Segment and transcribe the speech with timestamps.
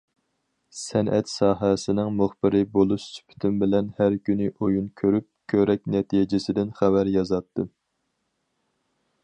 [0.83, 7.71] سەنئەت ساھەسىنىڭ مۇخبىرى بولۇش سۈپىتىم بىلەن ھەر كۈنى ئويۇن كۆرۈپ كۆرەك نەتىجىسىدىن خەۋەر يازاتتىم.